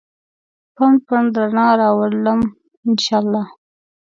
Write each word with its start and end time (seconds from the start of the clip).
پنډ، 0.75 0.95
پنډ 1.07 1.31
رڼا 1.41 1.67
راوړمه 1.79 2.47
ا 2.51 2.53
ن 2.95 2.95
شا 3.03 3.17
الله 3.21 3.43